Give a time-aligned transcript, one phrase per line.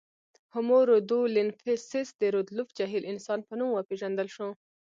[0.53, 4.49] هومو رودولفنسیس د رودولف جهیل انسان په نوم وپېژندل شو.